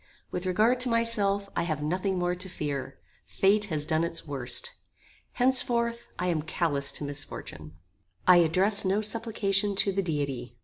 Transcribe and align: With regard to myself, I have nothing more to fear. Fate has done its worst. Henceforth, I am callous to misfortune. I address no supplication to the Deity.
With 0.31 0.47
regard 0.47 0.79
to 0.79 0.89
myself, 0.89 1.47
I 1.55 1.61
have 1.61 1.83
nothing 1.83 2.17
more 2.17 2.33
to 2.33 2.49
fear. 2.49 2.97
Fate 3.23 3.65
has 3.65 3.85
done 3.85 4.03
its 4.03 4.25
worst. 4.25 4.71
Henceforth, 5.33 6.07
I 6.17 6.25
am 6.25 6.41
callous 6.41 6.91
to 6.93 7.03
misfortune. 7.03 7.75
I 8.25 8.37
address 8.37 8.83
no 8.83 9.01
supplication 9.01 9.75
to 9.75 9.91
the 9.91 10.01
Deity. 10.01 10.57